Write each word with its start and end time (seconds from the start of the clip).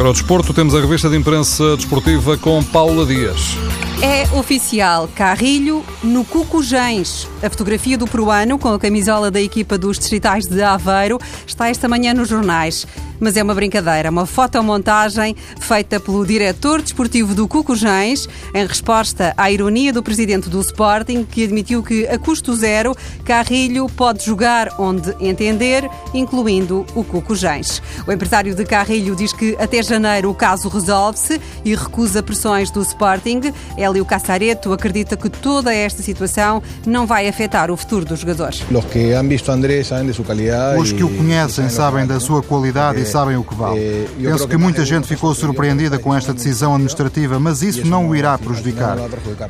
agora 0.00 0.08
ao 0.08 0.14
desporto, 0.14 0.54
temos 0.54 0.74
a 0.74 0.80
revista 0.80 1.10
de 1.10 1.16
imprensa 1.18 1.76
desportiva 1.76 2.34
com 2.38 2.64
Paula 2.64 3.04
Dias. 3.04 3.54
É 4.00 4.22
oficial, 4.34 5.06
Carrilho 5.14 5.84
no 6.02 6.24
Cucujães. 6.24 7.28
A 7.42 7.50
fotografia 7.50 7.98
do 7.98 8.06
peruano 8.06 8.58
com 8.58 8.72
a 8.72 8.78
camisola 8.78 9.30
da 9.30 9.42
equipa 9.42 9.76
dos 9.76 9.98
distritais 9.98 10.46
de 10.46 10.62
Aveiro 10.62 11.18
está 11.46 11.68
esta 11.68 11.86
manhã 11.86 12.14
nos 12.14 12.30
jornais 12.30 12.86
mas 13.20 13.36
é 13.36 13.42
uma 13.42 13.54
brincadeira, 13.54 14.10
uma 14.10 14.26
fotomontagem 14.26 15.36
feita 15.60 16.00
pelo 16.00 16.26
diretor 16.26 16.82
desportivo 16.82 17.34
do 17.34 17.46
Cucujães, 17.46 18.26
em 18.54 18.66
resposta 18.66 19.34
à 19.36 19.50
ironia 19.50 19.92
do 19.92 20.02
presidente 20.02 20.48
do 20.48 20.60
Sporting, 20.60 21.24
que 21.24 21.44
admitiu 21.44 21.82
que, 21.82 22.06
a 22.08 22.18
custo 22.18 22.54
zero, 22.56 22.96
Carrilho 23.24 23.86
pode 23.88 24.24
jogar 24.24 24.74
onde 24.78 25.14
entender, 25.20 25.88
incluindo 26.14 26.86
o 26.94 27.04
Cucujães. 27.04 27.82
O 28.06 28.12
empresário 28.12 28.54
de 28.54 28.64
Carrilho 28.64 29.14
diz 29.14 29.32
que 29.32 29.56
até 29.60 29.82
janeiro 29.82 30.30
o 30.30 30.34
caso 30.34 30.68
resolve-se 30.68 31.40
e 31.64 31.74
recusa 31.74 32.22
pressões 32.22 32.70
do 32.70 32.80
Sporting. 32.80 33.52
Hélio 33.76 34.04
Cassareto 34.04 34.72
acredita 34.72 35.16
que 35.16 35.28
toda 35.28 35.74
esta 35.74 36.02
situação 36.02 36.62
não 36.86 37.06
vai 37.06 37.28
afetar 37.28 37.70
o 37.70 37.76
futuro 37.76 38.04
dos 38.04 38.20
jogadores. 38.20 38.62
Os 38.70 38.84
que 38.86 39.12
han 39.12 39.28
visto 39.28 39.50
Andrés 39.50 39.88
sabem 39.88 40.06
de 40.06 40.14
sua 40.14 40.24
qualidade. 40.24 40.80
Os 40.80 40.92
que 40.92 41.04
o 41.04 41.08
conhecem 41.08 41.68
sabem 41.68 42.06
da 42.06 42.18
sua 42.18 42.42
qualidade 42.42 43.00
e 43.00 43.06
sabem 43.10 43.36
o 43.36 43.44
que 43.44 43.54
vale. 43.54 43.78
Eh, 43.78 44.08
Penso 44.22 44.48
que 44.48 44.56
muita 44.56 44.84
gente 44.84 45.06
ficou 45.06 45.34
surpreendida 45.34 45.98
com 45.98 46.14
esta 46.14 46.32
decisão 46.32 46.72
administrativa, 46.74 47.38
mas 47.38 47.62
isso 47.62 47.86
não 47.86 48.08
o 48.08 48.16
irá 48.16 48.36
prejudicar. 48.38 48.96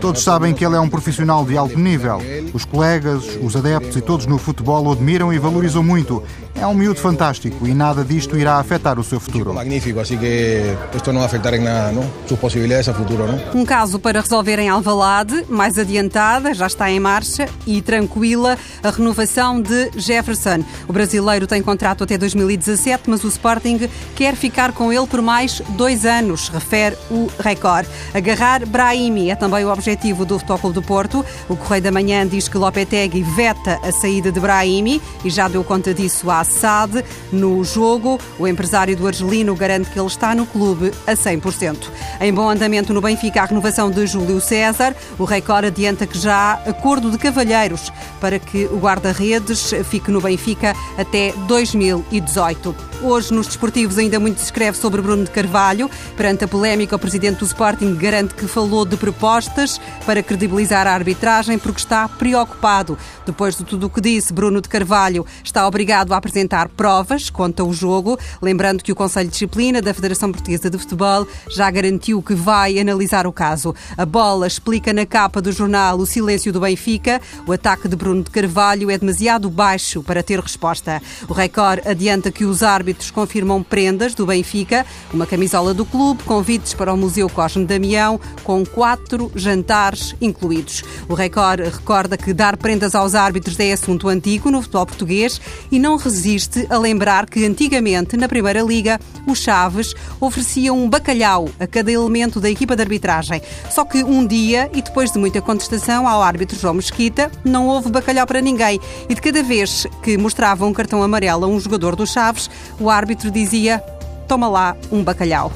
Todos 0.00 0.22
sabem 0.22 0.54
que 0.54 0.64
ele 0.64 0.76
é 0.76 0.80
um 0.80 0.88
profissional 0.88 1.44
de 1.44 1.56
alto 1.56 1.78
nível. 1.78 2.18
Os 2.52 2.64
colegas, 2.64 3.24
os 3.42 3.54
adeptos 3.56 3.96
e 3.96 4.00
todos 4.00 4.26
no 4.26 4.38
futebol 4.38 4.84
o 4.86 4.92
admiram 4.92 5.32
e 5.32 5.38
valorizam 5.38 5.82
muito. 5.82 6.22
É 6.60 6.66
um 6.66 6.74
miúdo 6.74 7.00
fantástico 7.00 7.66
e 7.66 7.74
nada 7.74 8.04
disto 8.04 8.36
irá 8.36 8.56
afetar 8.58 8.98
o 8.98 9.04
seu 9.04 9.20
futuro. 9.20 9.52
Magnífico, 9.54 10.00
assim 10.00 10.18
que 10.18 10.76
isto 10.94 11.12
não 11.12 11.22
afetar 11.22 11.54
em 11.54 11.60
nada, 11.60 11.92
não? 11.92 12.04
Suas 12.26 12.40
possibilidades 12.40 12.88
a 12.88 12.94
futuro, 12.94 13.26
não? 13.26 13.60
Um 13.60 13.64
caso 13.64 13.98
para 13.98 14.20
resolver 14.20 14.58
em 14.58 14.68
Alvalade, 14.68 15.44
mais 15.48 15.78
adiantada, 15.78 16.54
já 16.54 16.66
está 16.66 16.90
em 16.90 17.00
marcha 17.00 17.48
e 17.66 17.80
tranquila 17.82 18.58
a 18.82 18.90
renovação 18.90 19.60
de 19.60 19.90
Jefferson. 19.96 20.64
O 20.88 20.92
brasileiro 20.92 21.46
tem 21.46 21.62
contrato 21.62 22.04
até 22.04 22.16
2017, 22.16 23.08
mas 23.08 23.24
o 23.24 23.28
Sport 23.28 23.50
Sporting 23.50 23.88
quer 24.14 24.36
ficar 24.36 24.72
com 24.72 24.92
ele 24.92 25.06
por 25.06 25.20
mais 25.20 25.60
dois 25.70 26.04
anos, 26.04 26.48
refere 26.48 26.96
o 27.10 27.28
Record. 27.38 27.86
Agarrar 28.14 28.64
Brahimi 28.64 29.30
é 29.30 29.34
também 29.34 29.64
o 29.64 29.72
objetivo 29.72 30.24
do 30.24 30.38
Futebol 30.38 30.72
do 30.72 30.82
Porto. 30.82 31.24
O 31.48 31.56
Correio 31.56 31.82
da 31.82 31.90
Manhã 31.90 32.26
diz 32.26 32.48
que 32.48 32.56
Lopetegui 32.56 33.22
veta 33.22 33.80
a 33.82 33.90
saída 33.90 34.30
de 34.30 34.38
Brahimi 34.38 35.02
e 35.24 35.30
já 35.30 35.48
deu 35.48 35.64
conta 35.64 35.92
disso 35.92 36.30
à 36.30 36.44
SAD. 36.50 37.04
No 37.32 37.64
jogo, 37.64 38.18
o 38.38 38.46
empresário 38.46 38.96
do 38.96 39.06
argelino 39.06 39.54
garante 39.54 39.90
que 39.90 39.98
ele 39.98 40.06
está 40.06 40.34
no 40.34 40.44
clube 40.44 40.92
a 41.06 41.12
100%. 41.12 41.76
Em 42.20 42.32
bom 42.32 42.50
andamento 42.50 42.92
no 42.92 43.00
Benfica, 43.00 43.42
a 43.42 43.46
renovação 43.46 43.90
de 43.90 44.06
Júlio 44.06 44.40
César. 44.40 44.94
O 45.18 45.24
Record 45.24 45.66
adianta 45.66 46.06
que 46.06 46.18
já 46.18 46.34
há 46.34 46.70
acordo 46.70 47.10
de 47.10 47.18
cavalheiros 47.18 47.92
para 48.20 48.38
que 48.38 48.66
o 48.66 48.78
guarda-redes 48.78 49.72
fique 49.88 50.10
no 50.10 50.20
Benfica 50.20 50.74
até 50.98 51.32
2018. 51.46 52.89
Hoje, 53.02 53.32
nos 53.32 53.46
desportivos, 53.46 53.96
ainda 53.96 54.20
muito 54.20 54.40
se 54.40 54.44
escreve 54.44 54.76
sobre 54.76 55.00
Bruno 55.00 55.24
de 55.24 55.30
Carvalho. 55.30 55.90
Perante 56.18 56.44
a 56.44 56.48
polémica, 56.48 56.94
o 56.94 56.98
presidente 56.98 57.38
do 57.38 57.46
Sporting 57.46 57.94
garante 57.94 58.34
que 58.34 58.46
falou 58.46 58.84
de 58.84 58.94
propostas 58.94 59.80
para 60.04 60.22
credibilizar 60.22 60.86
a 60.86 60.92
arbitragem 60.92 61.58
porque 61.58 61.80
está 61.80 62.06
preocupado. 62.06 62.98
Depois 63.24 63.56
de 63.56 63.64
tudo 63.64 63.86
o 63.86 63.90
que 63.90 64.02
disse, 64.02 64.34
Bruno 64.34 64.60
de 64.60 64.68
Carvalho 64.68 65.24
está 65.42 65.66
obrigado 65.66 66.12
a 66.12 66.18
apresentar 66.18 66.68
provas 66.68 67.30
contra 67.30 67.64
o 67.64 67.72
jogo. 67.72 68.18
Lembrando 68.42 68.82
que 68.82 68.92
o 68.92 68.94
Conselho 68.94 69.28
de 69.28 69.32
Disciplina 69.32 69.80
da 69.80 69.94
Federação 69.94 70.30
Portuguesa 70.30 70.68
de 70.68 70.76
Futebol 70.76 71.26
já 71.48 71.70
garantiu 71.70 72.22
que 72.22 72.34
vai 72.34 72.78
analisar 72.78 73.26
o 73.26 73.32
caso. 73.32 73.74
A 73.96 74.04
bola 74.04 74.46
explica 74.46 74.92
na 74.92 75.06
capa 75.06 75.40
do 75.40 75.50
jornal 75.50 75.98
o 75.98 76.04
silêncio 76.04 76.52
do 76.52 76.60
Benfica. 76.60 77.18
O 77.46 77.52
ataque 77.52 77.88
de 77.88 77.96
Bruno 77.96 78.22
de 78.22 78.30
Carvalho 78.30 78.90
é 78.90 78.98
demasiado 78.98 79.48
baixo 79.48 80.02
para 80.02 80.22
ter 80.22 80.38
resposta. 80.38 81.00
O 81.26 81.32
Record 81.32 81.86
adianta 81.86 82.30
que 82.30 82.44
os 82.44 82.62
árbitros 82.62 82.89
árbitros 82.90 83.10
confirmam 83.12 83.62
prendas 83.62 84.16
do 84.16 84.26
Benfica, 84.26 84.84
uma 85.14 85.24
camisola 85.24 85.72
do 85.72 85.84
clube, 85.84 86.24
convites 86.24 86.74
para 86.74 86.92
o 86.92 86.96
Museu 86.96 87.28
Cosme 87.28 87.64
Damião, 87.64 88.20
com 88.42 88.66
quatro 88.66 89.30
jantares 89.36 90.16
incluídos. 90.20 90.82
O 91.08 91.14
Record 91.14 91.60
recorda 91.60 92.16
que 92.16 92.34
dar 92.34 92.56
prendas 92.56 92.96
aos 92.96 93.14
árbitros 93.14 93.60
é 93.60 93.72
assunto 93.72 94.08
antigo 94.08 94.50
no 94.50 94.60
futebol 94.60 94.86
português 94.86 95.40
e 95.70 95.78
não 95.78 95.96
resiste 95.96 96.66
a 96.68 96.78
lembrar 96.78 97.30
que 97.30 97.46
antigamente, 97.46 98.16
na 98.16 98.26
Primeira 98.26 98.60
Liga, 98.60 98.98
os 99.24 99.38
Chaves 99.38 99.94
ofereciam 100.20 100.76
um 100.76 100.88
bacalhau 100.88 101.48
a 101.60 101.68
cada 101.68 101.92
elemento 101.92 102.40
da 102.40 102.50
equipa 102.50 102.74
de 102.74 102.82
arbitragem. 102.82 103.40
Só 103.70 103.84
que 103.84 104.02
um 104.02 104.26
dia, 104.26 104.68
e 104.74 104.82
depois 104.82 105.12
de 105.12 105.18
muita 105.18 105.40
contestação 105.40 106.08
ao 106.08 106.22
árbitro 106.22 106.58
João 106.58 106.74
Mesquita, 106.74 107.30
não 107.44 107.68
houve 107.68 107.88
bacalhau 107.88 108.26
para 108.26 108.40
ninguém. 108.40 108.80
E 109.08 109.14
de 109.14 109.20
cada 109.20 109.44
vez 109.44 109.86
que 110.02 110.18
mostrava 110.18 110.66
um 110.66 110.72
cartão 110.72 111.02
amarelo 111.04 111.44
a 111.44 111.48
um 111.48 111.60
jogador 111.60 111.94
dos 111.94 112.10
Chaves, 112.10 112.50
o 112.80 112.90
árbitro 112.90 113.30
dizia: 113.30 113.82
toma 114.26 114.48
lá 114.48 114.76
um 114.90 115.04
bacalhau. 115.04 115.52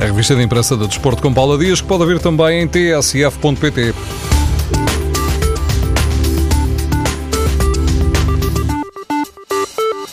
A 0.00 0.04
revista 0.04 0.34
de 0.34 0.42
imprensa 0.42 0.76
do 0.76 0.88
Desporto 0.88 1.22
com 1.22 1.32
Paula 1.32 1.58
Dias, 1.58 1.80
que 1.80 1.86
pode 1.86 2.06
ver 2.06 2.18
também 2.18 2.62
em 2.62 2.68
tsf.pt. 2.68 3.94